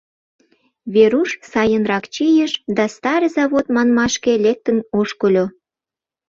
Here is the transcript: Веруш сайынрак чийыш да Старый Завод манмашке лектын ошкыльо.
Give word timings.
Веруш 0.93 1.29
сайынрак 1.51 2.05
чийыш 2.13 2.51
да 2.77 2.83
Старый 2.95 3.31
Завод 3.37 3.65
манмашке 3.75 4.33
лектын 4.45 4.77
ошкыльо. 4.99 5.45